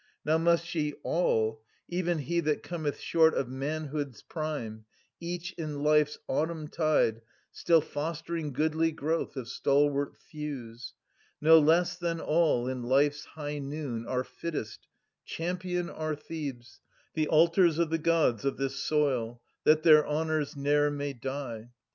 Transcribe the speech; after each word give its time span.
Now 0.25 0.39
must 0.39 0.73
ye— 0.73 0.95
a//, 1.05 1.59
even 1.87 2.17
he 2.17 2.39
that 2.39 2.63
cometh 2.63 2.99
short 2.99 3.35
lo 3.35 3.41
Of 3.41 3.49
manhood's 3.49 4.23
prime, 4.23 4.85
each 5.19 5.51
in 5.59 5.83
life's 5.83 6.17
autumn 6.27 6.69
tide 6.69 7.21
Still 7.51 7.81
fostering 7.81 8.51
goodly 8.51 8.91
growth 8.91 9.35
of 9.35 9.47
stalwart 9.47 10.17
thews, 10.17 10.95
No 11.39 11.59
less 11.59 11.99
than 11.99 12.19
all 12.19 12.67
in 12.67 12.81
life's 12.81 13.25
high 13.25 13.59
noon, 13.59 14.07
our 14.07 14.23
fittest— 14.23 14.87
Champion 15.37 15.87
our 15.87 16.15
Thebes, 16.15 16.81
the 17.13 17.27
altars 17.27 17.77
of 17.77 17.91
the 17.91 17.99
Gods 17.99 18.43
Of 18.43 18.57
this 18.57 18.77
soil, 18.77 19.39
that 19.65 19.83
their 19.83 20.03
honours 20.07 20.55
ne'er 20.57 20.89
may 20.89 21.13
die. 21.13 21.69